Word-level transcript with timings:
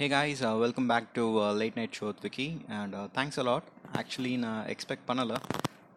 Hey 0.00 0.08
guys 0.08 0.40
welcome 0.40 0.86
back 0.86 1.12
to 1.12 1.52
late 1.52 1.74
night 1.74 1.96
show 2.00 2.14
Vicky 2.20 2.66
and 2.68 2.94
thanks 2.94 3.38
a lot 3.40 3.66
actually 3.92 4.38
நான் 4.38 4.66
expect 4.66 5.08
பண்ணலை. 5.08 5.36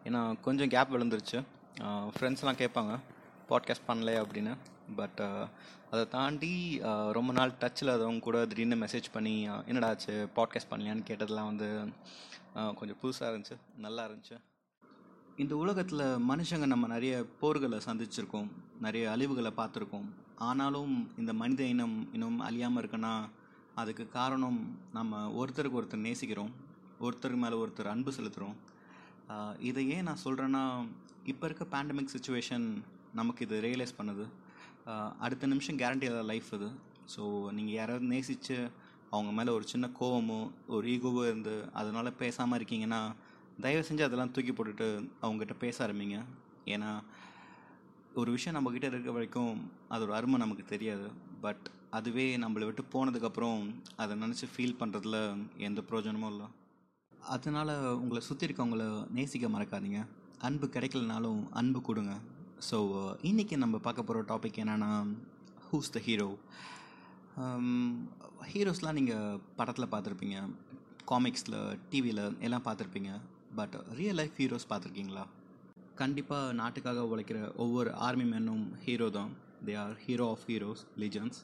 ஏன்னா 0.04 0.40
கொஞ்சம் 0.40 0.68
gap 0.68 0.94
விழுந்துருச்சு. 0.94 1.44
Uh, 1.80 2.10
ஃப்ரெண்ட்ஸ்லாம் 2.14 2.58
கேட்பாங்க 2.62 2.98
பாட்காஸ்ட் 3.48 3.86
பண்ணல 3.88 4.16
அப்படின்னு. 4.24 4.56
பட் 4.96 5.20
uh, 5.20 5.48
அதை 5.90 6.08
தாண்டி 6.08 6.80
uh, 6.80 7.10
ரொம்ப 7.12 7.32
நாள் 7.32 7.52
டச்சில் 7.60 7.92
அதவங்க 7.92 8.18
கூட 8.18 8.46
திடீர்னு 8.46 8.84
மெசேஜ் 8.84 9.08
பண்ணி 9.12 9.48
என்னடாச்சு 9.48 9.64
என்னடா 9.66 9.94
பாட்காஸ்ட் 10.36 10.70
பண்ணலையான்னு 10.70 11.06
கேட்டதெல்லாம் 11.10 11.50
வந்து 11.52 11.68
கொஞ்சம் 12.52 12.98
புதுசாக 13.02 13.32
இருந்துச்சு. 13.32 13.56
நல்லா 13.76 14.08
இருந்துச்சு. 14.08 14.38
இந்த 15.36 15.56
உலகத்தில் 15.56 16.04
மனுஷங்க 16.28 16.66
நம்ம 16.66 16.86
நிறைய 16.86 17.24
போர்களை 17.40 17.80
சந்திச்சிருக்கோம். 17.86 18.50
நிறைய 18.80 19.10
அழிவுகளை 19.16 19.52
பார்த்துருக்கோம். 19.56 20.10
ஆனாலும் 20.36 21.10
இந்த 21.18 21.32
மனித 21.32 21.62
இனம் 21.62 22.08
இன்னும் 22.12 22.38
அழியாமல் 22.38 22.84
இருக்குன்னா 22.84 23.28
அதுக்கு 23.80 24.04
காரணம் 24.18 24.58
நம்ம 24.96 25.22
ஒருத்தருக்கு 25.40 25.78
ஒருத்தர் 25.80 26.06
நேசிக்கிறோம் 26.08 26.52
ஒருத்தருக்கு 27.04 27.40
மேலே 27.44 27.56
ஒருத்தர் 27.62 27.92
அன்பு 27.92 28.10
செலுத்துகிறோம் 28.16 28.56
இதை 29.68 29.82
ஏன் 29.94 30.06
நான் 30.08 30.22
சொல்கிறேன்னா 30.24 30.62
இப்போ 31.32 31.44
இருக்க 31.48 31.64
பேண்டமிக் 31.74 32.12
சுச்சுவேஷன் 32.14 32.66
நமக்கு 33.18 33.44
இது 33.46 33.56
ரியலைஸ் 33.66 33.98
பண்ணுது. 33.98 34.24
அடுத்த 35.24 35.46
நிமிஷம் 35.52 35.78
கேரண்டி 35.82 36.06
இல்லாத 36.08 36.24
லைஃப் 36.30 36.50
இது. 36.56 36.68
ஸோ 37.12 37.22
நீங்கள் 37.56 37.76
யாராவது 37.78 38.06
நேசித்து 38.14 38.56
அவங்க 39.14 39.30
மேலே 39.38 39.50
ஒரு 39.56 39.64
சின்ன 39.72 39.86
கோவமோ 40.00 40.38
ஒரு 40.74 40.86
ஈகோவோ 40.94 41.22
இருந்து 41.30 41.54
அதனால் 41.80 42.16
பேசாமல் 42.22 42.58
இருக்கீங்கன்னா 42.58 43.00
தயவு 43.64 43.86
செஞ்சு 43.88 44.06
அதெல்லாம் 44.06 44.32
தூக்கி 44.36 44.52
போட்டுட்டு 44.52 44.88
அவங்ககிட்ட 45.24 45.56
பேச 45.64 45.76
ஆரம்பிங்க. 45.86 46.18
ஏன்னா 46.74 46.90
ஒரு 48.20 48.30
விஷயம் 48.36 48.56
நம்மக்கிட்ட 48.56 48.88
இருக்க 48.92 49.12
வரைக்கும் 49.16 49.52
அதோட 49.94 50.12
அருமை 50.18 50.38
நமக்கு 50.44 50.64
தெரியாது. 50.74 51.06
பட் 51.44 51.66
அதுவே 51.96 52.24
நம்மளை 52.42 52.64
விட்டு 52.66 52.82
போனதுக்கப்புறம் 52.92 53.60
அதை 54.02 54.12
நினச்சி 54.22 54.46
ஃபீல் 54.52 54.78
பண்ணுறதுல 54.80 55.16
எந்த 55.68 55.80
பிரயோஜனமும் 55.88 56.30
இல்லை. 56.32 56.46
அதனால் 57.34 57.72
உங்களை 58.00 58.20
சுற்றி 58.28 58.46
இருக்கவங்கள 58.48 58.84
நேசிக்க 59.16 59.48
மறக்காதீங்க. 59.54 60.00
அன்பு 60.48 60.66
கிடைக்கலனாலும் 60.76 61.42
அன்பு 61.60 61.80
கொடுங்க. 61.88 62.14
ஸோ 62.68 62.78
இன்றைக்கி 63.30 63.56
நம்ம 63.64 63.78
பார்க்க 63.86 64.08
போகிற 64.08 64.24
டாபிக் 64.32 64.60
என்னென்னா 64.64 64.90
ஹூஸ் 65.68 65.94
த 65.96 66.00
ஹீரோ 66.08 66.28
ஹீரோஸ்லாம் 68.50 68.98
நீங்கள் 68.98 69.40
படத்தில் 69.60 69.92
பார்த்துருப்பீங்க. 69.94 70.38
காமிக்ஸில் 71.12 71.58
டிவியில் 71.92 72.24
எல்லாம் 72.46 72.66
பார்த்துருப்பீங்க. 72.66 73.12
பட் 73.58 73.74
ரியல் 73.98 74.18
லைஃப் 74.20 74.36
ஹீரோஸ் 74.42 74.70
பார்த்துருக்கீங்களா? 74.70 75.24
கண்டிப்பாக 76.02 76.54
நாட்டுக்காக 76.60 77.02
உழைக்கிற 77.12 77.40
ஒவ்வொரு 77.64 77.90
ஆர்மி 78.06 78.26
மேனும் 78.34 78.64
ஹீரோ 78.84 79.08
தான். 79.18 79.32
They 79.66 79.74
are 79.82 79.96
hero 80.06 80.24
of 80.34 80.46
heroes 80.50 80.84
legends 81.02 81.38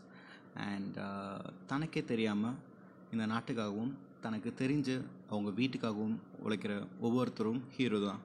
and 0.64 0.96
uh, 0.98 1.42
தனக்கே 1.66 2.02
தெரியாமல் 2.04 2.56
இந்த 3.12 3.24
நாட்டுக்காகவும் 3.26 3.92
தனக்கு 4.20 4.50
தெரிஞ்சு 4.58 4.96
அவங்க 5.28 5.50
வீட்டுக்காகவும் 5.50 6.16
உழைக்கிற 6.42 6.72
ஒவ்வொருத்தரும் 7.00 7.62
ஹீரோ 7.76 8.00
தான். 8.00 8.20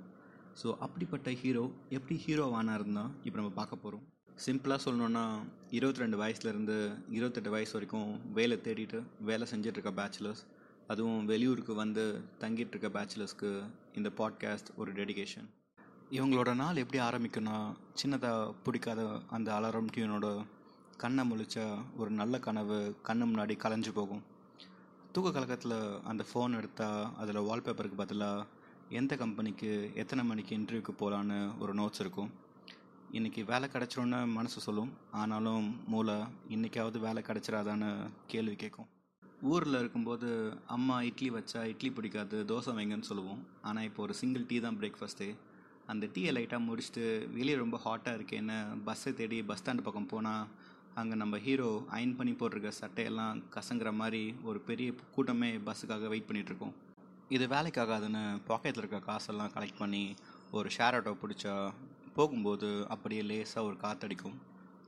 ஸோ 0.62 0.68
அப்படிப்பட்ட 0.80 1.30
ஹீரோ 1.34 1.64
எப்படி 1.90 2.16
ஹீரோவானா 2.26 2.74
இருந்தால் 2.74 3.12
இப்போ 3.24 3.38
நம்ம 3.40 3.54
பார்க்க 3.56 3.76
போகிறோம் 3.76 4.04
சிம்பிளாக 4.38 4.80
சொல்லணுன்னா 4.86 5.24
இருபத்தி 5.70 6.04
ரெண்டு 6.04 6.18
வயசுலேருந்து 6.18 6.78
இருபத்தெட்டு 7.10 7.50
வயசு 7.50 7.74
வரைக்கும் 7.74 8.10
வேலை 8.34 8.58
தேடிட்டு 8.58 9.00
வேலை 9.22 9.46
செஞ்சிட்ருக்க 9.52 9.92
பேச்சுலர்ஸ் 9.94 10.44
அதுவும் 10.88 11.22
வெளியூருக்கு 11.26 11.76
வந்து 11.76 12.04
தங்கிட்டு 12.40 12.74
இருக்க 12.74 12.90
பேச்சுலர்ஸ்க்கு 12.90 13.52
இந்த 13.96 14.10
பாட்காஸ்ட் 14.18 14.72
ஒரு 14.76 14.92
டெடிகேஷன் 14.92 15.48
இவங்களோட 16.12 16.50
நாள் 16.56 16.82
எப்படி 16.84 17.00
ஆரம்பிக்கணும்னா 17.04 17.60
சின்னதாக 18.02 18.52
பிடிக்காத 18.64 19.02
அந்த 19.30 19.50
அலாரம் 19.54 19.90
டியூனோட 19.90 20.28
கண்ணை 21.02 21.24
முழிச்சா 21.30 21.64
ஒரு 22.02 22.12
நல்ல 22.20 22.36
கனவு 22.46 22.76
கண்ணு 23.08 23.24
முன்னாடி 23.30 23.54
கலைஞ்சு 23.64 23.92
போகும். 23.98 24.22
தூக்க 25.14 25.28
கலக்கத்தில் 25.32 25.78
அந்த 26.10 26.24
ஃபோன் 26.30 26.56
எடுத்தால் 26.60 27.10
அதில் 27.22 27.40
வால்பேப்பருக்கு 27.48 27.98
பதிலாக 28.02 28.46
எந்த 29.00 29.14
கம்பெனிக்கு 29.22 29.70
எத்தனை 30.02 30.24
மணிக்கு 30.30 30.54
இன்டர்வியூக்கு 30.58 30.94
போகலான்னு 31.02 31.38
ஒரு 31.64 31.74
நோட்ஸ் 31.80 32.02
இருக்கும். 32.04 32.30
இன்றைக்கி 33.18 33.42
வேலை 33.52 33.68
கிடச்சிரும்னு 33.74 34.20
மனசு 34.38 34.60
சொல்லும். 34.68 34.92
ஆனாலும் 35.22 35.66
மூளை 35.94 36.18
இன்றைக்காவது 36.56 37.00
வேலை 37.08 37.24
கிடச்சிடாதான்னு 37.30 37.90
கேள்வி 38.34 38.56
கேட்கும் 38.64 38.90
ஊரில் 39.52 39.80
இருக்கும்போது 39.82 40.30
அம்மா 40.76 40.98
இட்லி 41.10 41.30
வச்சா 41.38 41.62
இட்லி 41.72 41.90
பிடிக்காது 41.98 42.38
தோசை 42.52 42.74
வைங்கன்னு 42.78 43.10
சொல்லுவோம். 43.10 43.42
ஆனால் 43.70 43.88
இப்போ 43.90 44.02
ஒரு 44.06 44.14
சிங்கிள் 44.22 44.48
டீ 44.52 44.60
தான் 44.66 44.80
பிரேக்ஃபாஸ்ட்டு 44.82 45.28
அந்த 45.94 46.06
டீயை 46.14 46.32
லைட்டாக 46.36 46.66
முடிச்சுட்டு 46.68 47.04
வெளியே 47.36 47.56
ரொம்ப 47.64 47.78
ஹாட்டாக 47.84 48.18
இருக்கேன்னு 48.18 48.56
பஸ்ஸை 48.86 49.12
தேடி 49.20 49.40
பஸ் 49.50 49.60
ஸ்டாண்டு 49.62 49.86
பக்கம் 49.88 50.10
போனால் 50.14 50.48
அங்கே 51.00 51.16
நம்ம 51.16 51.38
ஹீரோ 51.38 51.70
அயன் 51.96 52.16
பண்ணி 52.16 52.34
போட்டிருக்க 52.40 52.70
சட்டையெல்லாம் 52.80 53.40
கசங்குற 53.56 53.90
மாதிரி 53.94 54.22
ஒரு 54.44 54.60
பெரிய 54.60 54.90
கூட்டமே 55.16 55.50
பஸ்ஸுக்காக 55.66 56.08
வெயிட் 56.14 56.28
பண்ணிகிட்ருக்கோம் 56.30 56.72
இது 57.30 57.46
வேலைக்காகாதுன்னு 57.54 58.22
பாக்கெட்டில் 58.50 58.82
இருக்க 58.84 59.00
காசெல்லாம் 59.00 59.52
கலெக்ட் 59.56 59.82
பண்ணி 59.82 60.02
ஒரு 60.52 60.70
ஷேர் 60.78 60.98
ஆட்டோ 60.98 61.14
பிடிச்சா 61.24 61.56
போகும்போது 62.18 62.70
அப்படியே 62.96 63.22
லேசாக 63.22 63.66
ஒரு 63.66 63.76
காற்றடிக்கும் 63.84 64.38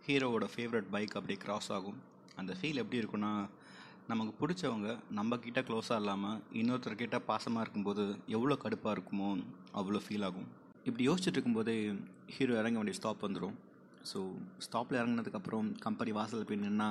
ஹீரோவோட 0.08 0.48
ஃபேவரட் 0.54 0.90
பைக் 0.96 1.16
அப்படியே 1.16 1.40
கிராஸ் 1.46 1.70
ஆகும். 1.72 2.00
அந்த 2.36 2.52
ஃபீல் 2.60 2.82
எப்படி 2.84 3.02
இருக்குன்னா 3.02 3.34
நமக்கு 4.08 4.34
பிடிச்சவங்க 4.42 4.90
நம்ம 5.10 5.40
க்ளோஸாக 5.70 6.02
இல்லாமல் 6.02 6.38
இன்னொருத்தர்கிட்ட 6.60 7.20
பாசமாக 7.32 7.64
இருக்கும்போது 7.66 8.04
எவ்வளோ 8.28 8.58
கடுப்பாக 8.64 8.96
இருக்குமோ 8.98 9.30
அவ்வளோ 9.74 10.02
ஃபீல் 10.06 10.26
ஆகும். 10.30 10.48
இப்படி 10.84 11.04
யோசிச்சுட்டு 11.10 11.38
இருக்கும்போதே 11.38 11.78
ஹீரோ 12.36 12.54
இறங்க 12.60 12.78
வேண்டிய 12.80 12.98
ஸ்டாப் 13.00 13.26
வந்துடும் 13.28 13.58
ஸோ 14.10 14.20
ஸ்டாப்பில் 14.66 15.00
இறங்கினதுக்கப்புறம் 15.02 15.68
கம்பெனி 15.86 16.12
வாசலில் 16.18 16.48
போய் 16.50 16.64
நின்னா 16.66 16.90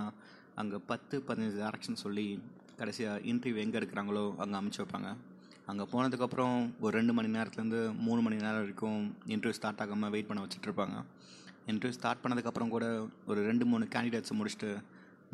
அங்கே 0.60 0.78
பத்து 0.90 1.16
பதினஞ்சு 1.28 1.58
டேரக்ஷன் 1.62 2.02
சொல்லி 2.04 2.26
கடைசியாக 2.80 3.24
இன்டர்வியூ 3.30 3.62
எங்கே 3.64 3.78
எடுக்கிறாங்களோ 3.80 4.24
அங்கே 4.42 4.56
அமுச்சு 4.60 4.80
வைப்பாங்க. 4.82 5.10
அங்கே 5.70 5.84
போனதுக்கப்புறம் 5.92 6.56
ஒரு 6.84 6.92
ரெண்டு 6.98 7.12
மணி 7.18 7.28
நேரத்துலேருந்து 7.36 7.80
மூணு 8.06 8.20
மணி 8.26 8.36
நேரம் 8.44 8.62
வரைக்கும் 8.64 9.00
இன்டர்வியூ 9.34 9.56
ஸ்டார்ட் 9.58 9.80
ஆகாமல் 9.84 10.12
வெயிட் 10.14 10.28
பண்ண 10.30 10.42
வச்சுட்டு 10.44 10.68
இருப்பாங்க. 10.68 10.96
இன்டர்வியூ 11.70 11.96
ஸ்டார்ட் 11.98 12.22
பண்ணதுக்கப்புறம் 12.24 12.72
கூட 12.74 12.86
ஒரு 13.30 13.40
ரெண்டு 13.48 13.64
மூணு 13.70 13.86
கேண்டிடேட்ஸை 13.94 14.36
முடிச்சுட்டு 14.40 14.70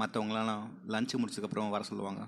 மற்றவங்களெல்லாம் 0.01 0.65
லஞ்சு 0.95 1.17
முடிச்சதுக்கப்புறம் 1.23 1.75
வர 1.75 1.85
சொல்லுவாங்க. 1.91 2.23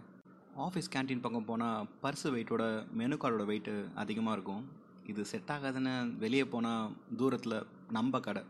ஆஃபீஸ் 0.64 0.92
கேன்டீன் 0.94 1.22
பக்கம் 1.26 1.48
போனால் 1.50 1.86
பர்ஸு 2.02 2.28
வெயிட்டோட 2.34 2.64
மெனு 3.00 3.16
கார்டோட 3.22 3.44
வெயிட்டு 3.52 3.74
அதிகமாக 4.02 4.36
இருக்கும். 4.36 4.64
இது 5.12 5.22
செட் 5.30 5.52
ஆகாதுன்னு 5.54 5.94
வெளியே 6.24 6.44
போனால் 6.52 6.92
தூரத்தில் 7.20 7.56
நம்ம 7.96 8.20
கடை. 8.26 8.42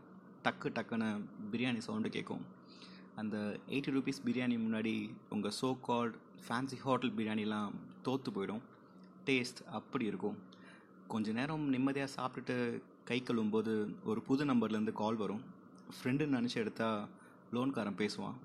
டக்கு 0.45 0.69
டக்குன்னு 0.77 1.09
பிரியாணி 1.51 1.81
சவுண்டு 1.87 2.09
கேட்கும். 2.15 2.43
அந்த 3.21 3.35
எயிட்டி 3.73 3.91
ருபீஸ் 3.95 4.23
பிரியாணி 4.27 4.55
முன்னாடி 4.63 4.93
உங்கள் 5.35 5.55
சோ 5.59 5.69
கால்ட் 5.87 6.15
ஃபேன்சி 6.45 6.77
ஹோட்டல் 6.85 7.13
பிரியாணிலாம் 7.17 7.75
தோற்று 8.07 8.31
போயிடும். 8.35 8.63
டேஸ்ட் 9.27 9.61
அப்படி 9.79 10.05
இருக்கும். 10.11 10.37
கொஞ்ச 11.13 11.31
நேரம் 11.39 11.65
நிம்மதியாக 11.75 12.15
சாப்பிட்டுட்டு 12.17 12.57
கை 13.09 13.17
கழுவும்போது 13.21 13.73
ஒரு 14.09 14.19
புது 14.27 14.43
நம்பர்லேருந்து 14.51 14.93
கால் 15.01 15.21
வரும். 15.23 15.43
ஃப்ரெண்டுன்னு 15.95 16.37
நினச்சி 16.39 16.57
எடுத்தால் 16.63 17.01
லோன்காரன் 17.55 17.99
பேசுவான். 18.01 18.37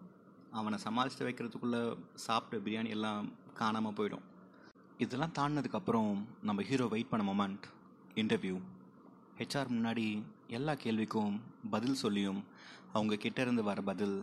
அவனை 0.58 0.78
சமாளித்து 0.86 1.26
வைக்கிறதுக்குள்ளே 1.26 1.82
சாப்பிட்ட 2.26 2.64
பிரியாணி 2.66 2.90
எல்லாம் 2.96 3.28
காணாமல் 3.60 3.96
போயிடும். 3.98 4.24
இதெல்லாம் 5.04 5.36
தாண்டினதுக்கப்புறம் 5.38 6.10
நம்ம 6.48 6.62
ஹீரோ 6.70 6.86
வெயிட் 6.94 7.10
பண்ண 7.12 7.24
மொமெண்ட் 7.30 7.66
இன்டர்வியூ 8.22 8.56
ஹெச்ஆர் 9.40 9.74
முன்னாடி 9.76 10.06
எல்லா 10.56 10.72
கேள்விக்கும் 10.72 11.34
பதில் 11.70 11.98
சொல்லியும் 12.02 12.38
அவங்க 12.92 13.16
கிட்ட 13.16 13.38
இருந்து 13.42 13.62
வர 13.62 13.80
பதில் 13.88 14.14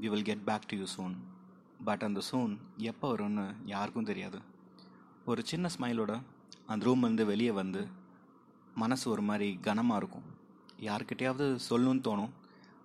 we 0.00 0.08
will 0.12 0.28
get 0.28 0.44
back 0.44 0.66
to 0.66 0.76
you 0.76 0.86
soon 0.96 1.14
but 1.84 2.04
அந்த 2.08 2.20
சூன் 2.30 2.52
எப்போ 2.90 3.06
வரும்னு 3.12 3.44
யாருக்கும் 3.64 4.08
தெரியாது. 4.10 4.38
ஒரு 5.24 5.40
சின்ன 5.46 5.68
ஸ்மைலோட 5.78 6.12
அந்த 6.66 6.86
ரூம்லேருந்து 6.86 7.24
வெளியே 7.24 7.50
வந்து 7.50 7.82
மனசு 8.74 9.10
ஒரு 9.10 9.22
மாதிரி 9.22 9.48
கனமாக 9.66 10.00
இருக்கும். 10.02 10.28
யாருக்கிட்டையாவது 10.88 11.46
சொல்லணும்னு 11.68 12.04
தோணும். 12.08 12.32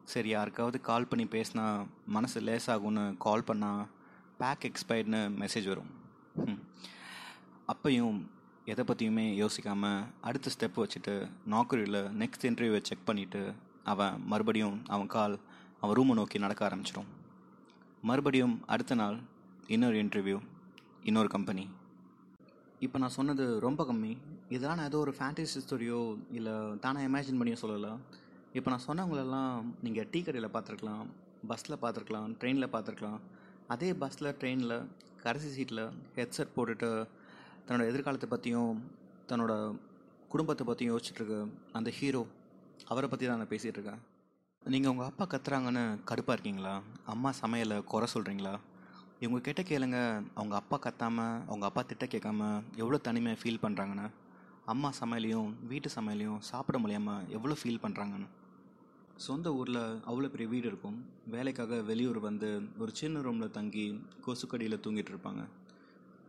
சரி 0.03 0.29
யாருக்காவது 0.29 0.81
கால் 0.81 1.09
பண்ணி 1.11 1.25
பேசினா 1.25 1.65
மனசு 2.07 2.41
லேசாகும்னு 2.41 3.05
கால் 3.27 3.47
பண்ணால் 3.47 3.85
பேக் 4.37 4.67
எக்ஸ்பயர்ட்னு 4.69 5.21
மெசேஜ் 5.43 5.67
வரும். 5.67 5.91
அப்பையும் 7.73 8.19
எதை 8.71 8.83
பற்றியுமே 8.85 9.23
யோசிக்காமல் 9.41 10.01
அடுத்த 10.27 10.51
ஸ்டெப் 10.53 10.79
வச்சுட்டு 10.81 11.13
நாக்குரியில் 11.53 11.99
நெக்ஸ்ட் 12.21 12.45
இன்டர்வியூவை 12.49 12.79
செக் 12.89 13.05
பண்ணிவிட்டு 13.09 13.41
அவன் 13.91 14.15
மறுபடியும் 14.31 14.75
அவன் 14.93 15.11
கால் 15.13 15.35
அவன் 15.81 15.95
ரூமை 15.99 16.15
நோக்கி 16.19 16.39
நடக்க 16.43 16.61
ஆரம்பிச்சிடும் 16.67 17.09
மறுபடியும் 18.09 18.55
அடுத்த 18.73 18.95
நாள் 19.01 19.17
இன்னொரு 19.75 19.97
இன்டர்வியூ 20.03 20.39
இன்னொரு 21.09 21.29
கம்பெனி 21.35 21.63
இப்போ 22.85 22.97
நான் 23.01 23.15
சொன்னது 23.17 23.45
ரொம்ப 23.67 23.81
கம்மி. 23.89 24.11
இதெல்லாம் 24.55 24.77
நான் 24.79 24.89
ஏதோ 24.91 24.99
ஒரு 25.05 25.13
ஃபேண்டசி 25.17 25.61
ஸ்டோரியோ 25.63 26.01
இல்லை 26.37 26.53
தானே 26.85 27.01
இமேஜின் 27.07 27.39
பண்ணியோ 27.39 27.57
சொல்லலை. 27.63 27.93
இப்போ 28.57 28.69
நான் 28.73 28.85
சொன்னவங்களெல்லாம் 28.87 29.53
நீங்கள் 29.85 30.07
டீ 30.11 30.19
கடையில் 30.27 30.53
பார்த்துருக்கலாம் 30.53 31.03
பஸ்ஸில் 31.49 31.81
பார்த்துருக்கலாம் 31.83 32.29
ட்ரெயினில் 32.41 32.71
பார்த்துருக்கலாம். 32.75 33.19
அதே 33.73 33.89
பஸ்ஸில் 34.03 34.29
ட்ரெயினில் 34.41 34.77
கடைசி 35.25 35.49
சீட்டில் 35.57 35.83
ஹெட்செட் 36.17 36.55
போட்டுட்டு 36.57 36.91
தன்னோட 37.69 37.87
எதிர்காலத்தை 37.87 38.29
பற்றியும் 38.29 38.91
தன்னோட 39.27 39.75
குடும்பத்தை 40.27 40.65
பற்றியும் 40.65 40.97
யோசிச்சுட்ருக்கு 40.97 41.51
அந்த 41.71 41.89
ஹீரோ 41.89 42.27
அவரை 42.85 43.09
பற்றி 43.09 43.27
தான் 43.27 43.37
நான் 43.37 43.47
பேசிகிட்டு 43.47 43.77
இருக்கேன் 43.79 43.99
நீங்கள் 44.63 44.91
உங்கள் 44.91 45.05
அப்பா 45.05 45.25
கத்துறாங்கன்னு 45.25 45.99
கடுப்பாக 46.05 46.31
இருக்கீங்களா? 46.31 46.81
அம்மா 47.05 47.33
சமையலை 47.41 47.83
குறை 47.83 48.07
சொல்கிறீங்களா 48.13 48.59
இவங்க 49.19 49.41
கிட்ட 49.41 49.61
கேளுங்க 49.61 50.25
அவங்க 50.35 50.55
அப்பா 50.55 50.79
கத்தாமல் 50.81 51.45
அவங்க 51.45 51.65
அப்பா 51.65 51.81
திட்ட 51.81 52.05
கேட்காம 52.05 52.61
எவ்வளோ 52.75 52.97
தனிமையாக 52.97 53.41
ஃபீல் 53.43 53.61
பண்ணுறாங்கன்னு 53.61 54.09
அம்மா 54.65 54.93
சமையலையும் 54.99 55.67
வீட்டு 55.67 55.89
சமையலையும் 55.95 56.39
சாப்பிட 56.39 56.77
முடியாமல் 56.77 57.27
எவ்வளோ 57.29 57.55
ஃபீல் 57.63 57.83
பண்ணுறாங்கன்னு 57.83 58.27
சொந்த 59.15 59.53
ஊரில் 59.53 60.01
அவ்வளோ 60.05 60.29
பெரிய 60.29 60.49
வீடு 60.49 60.67
இருக்கும். 60.67 61.05
வேலைக்காக 61.25 61.81
வெளியூர் 61.81 62.19
வந்து 62.19 62.69
ஒரு 62.77 62.91
சின்ன 62.93 63.21
ரூமில் 63.21 63.51
தங்கி 63.51 64.01
கொசுக்கடியில் 64.27 64.79
தூங்கிட்டு 64.79 65.11
இருப்பாங்க 65.11 65.49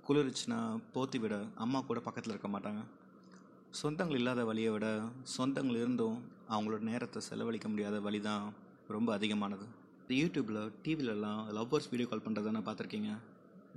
குளிர்ச்சுன்னா 0.06 0.58
போத்தி 0.94 1.19
விட 1.23 1.35
அம்மா 1.64 1.79
கூட 1.88 1.99
பக்கத்தில் 2.06 2.32
இருக்க 2.35 2.49
மாட்டாங்க. 2.55 2.81
சொந்தங்கள் 3.81 4.19
இல்லாத 4.20 4.44
வழியை 4.50 4.70
விட 4.75 4.87
சொந்தங்கள் 5.35 5.81
இருந்தும் 5.82 6.17
அவங்களோட 6.55 6.82
நேரத்தை 6.91 7.20
செலவழிக்க 7.29 7.67
முடியாத 7.73 7.97
வழி 8.06 8.20
தான் 8.29 8.44
ரொம்ப 8.94 9.11
அதிகமானது. 9.19 9.67
யூடியூப்பில் 10.20 10.62
டிவிலலாம் 10.85 11.43
லவ்வர்ஸ் 11.56 11.91
வீடியோ 11.93 12.06
கால் 12.12 12.25
பண்ணுறதான 12.25 12.62
பார்த்துருக்கீங்க 12.69 13.11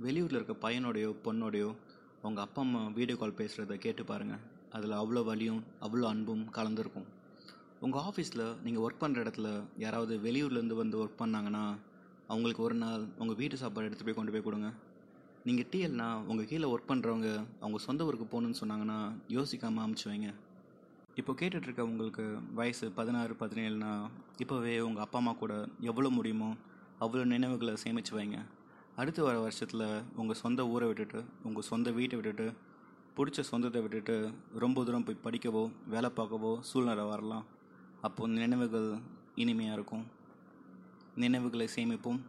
வெளியூரில் 0.04 0.38
இருக்க 0.38 0.54
பையனோடையோ 0.64 1.10
பொண்ணோடையோ 1.26 1.70
அவங்க 2.22 2.40
அப்பா 2.46 2.60
அம்மா 2.66 2.80
வீடியோ 2.96 3.16
கால் 3.20 3.38
பேசுகிறத 3.40 3.76
கேட்டு 3.84 4.04
பாருங்கள் 4.10 4.42
அதில் 4.76 4.94
அவ்வளோ 5.00 5.22
வலியும் 5.28 5.60
அவ்வளோ 5.86 6.06
அன்பும் 6.12 6.44
கலந்துருக்கும். 6.56 7.06
உங்கள் 7.84 8.02
ஆஃபீஸில் 8.08 8.44
நீங்கள் 8.64 8.84
ஒர்க் 8.86 9.02
பண்ணுற 9.02 9.22
இடத்துல 9.24 9.48
யாராவது 9.84 10.16
வெளியூர்லேருந்து 10.26 10.76
வந்து 10.82 10.96
ஒர்க் 11.02 11.20
பண்ணாங்கன்னா 11.22 11.64
அவங்களுக்கு 12.32 12.62
ஒரு 12.66 12.76
நாள் 12.82 13.04
உங்கள் 13.22 13.38
வீட்டு 13.42 13.62
சாப்பாடு 13.62 13.88
எடுத்து 13.88 14.06
போய் 14.06 14.18
கொண்டு 14.18 14.34
போய் 14.34 14.46
கொடுங்க. 14.48 14.68
நீங்கள் 15.48 15.66
டிஎல்னா 15.72 16.06
உங்கள் 16.30 16.46
கீழே 16.50 16.66
ஒர்க் 16.72 16.90
பண்ணுறவங்க 16.90 17.30
அவங்க 17.62 17.78
சொந்த 17.86 18.04
ஊருக்கு 18.08 18.26
போகணுன்னு 18.32 18.58
சொன்னாங்கன்னா 18.60 18.96
யோசிக்காமல் 19.34 19.82
அமுச்சு 19.84 20.06
வைங்க. 20.10 20.28
இப்போ 21.20 21.32
கேட்டுட்ருக்க 21.40 21.82
உங்களுக்கு 21.88 22.24
வயசு 22.58 22.86
பதினாறு 22.98 23.34
பதினேழுனா 23.42 23.90
இப்போவே 24.42 24.72
உங்கள் 24.86 25.04
அப்பா 25.04 25.18
அம்மா 25.20 25.32
கூட 25.42 25.54
எவ்வளோ 25.90 26.10
முடியுமோ 26.18 26.50
அவ்வளோ 27.04 27.24
நினைவுகளை 27.34 27.74
சேமித்து 27.84 28.12
வைங்க. 28.18 28.38
அடுத்து 29.00 29.20
வர 29.28 29.36
வருஷத்தில் 29.46 29.86
உங்கள் 30.20 30.40
சொந்த 30.42 30.66
ஊரை 30.74 30.88
விட்டுட்டு 30.90 31.20
உங்கள் 31.48 31.68
சொந்த 31.70 31.90
வீட்டை 31.98 32.16
விட்டுட்டு 32.20 32.46
பிடிச்ச 33.16 33.40
சொந்தத்தை 33.52 33.82
விட்டுட்டு 33.82 34.16
ரொம்ப 34.64 34.84
தூரம் 34.88 35.08
போய் 35.08 35.24
படிக்கவோ 35.26 35.64
வேலை 35.94 36.10
பார்க்கவோ 36.18 36.52
சூழ்நிலை 36.70 37.04
வரலாம். 37.14 37.44
அப்போது 38.08 38.34
நினைவுகள் 38.42 38.88
இனிமையாக 39.42 39.78
இருக்கும். 39.78 40.06
நினைவுகளை 41.24 41.68
சேமிப்போம். 41.76 42.22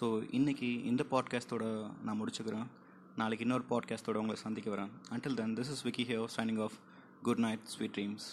ஸோ 0.00 0.04
இன்றைக்கி 0.04 0.84
இந்த 0.84 1.04
பாட்காஸ்ட்டோட 1.10 1.90
நான் 2.04 2.22
முடிச்சுக்கிறேன். 2.22 2.66
நாளைக்கு 3.16 3.46
இன்னொரு 3.46 3.64
பாட்காஸ்ட்டோட 3.70 4.14
உங்களை 4.14 4.36
சந்திக்க 4.36 4.76
வரேன். 4.76 4.90
Until 5.10 5.34
then 5.34 5.54
this 5.54 5.72
is 5.74 5.86
Vicky 5.86 6.04
here 6.04 6.28
signing 6.36 6.62
off 6.62 6.72
good 7.22 7.38
night 7.38 7.64
sweet 7.64 7.94
dreams 7.96 8.28